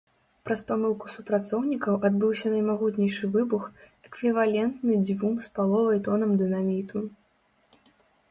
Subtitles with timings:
[0.47, 3.63] Праз памылку супрацоўнікаў адбыўся наймагутнейшы выбух,
[4.09, 6.97] эквівалентны дзвюм з паловай тонам дынаміту.